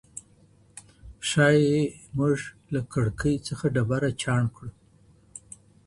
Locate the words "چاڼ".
4.21-4.41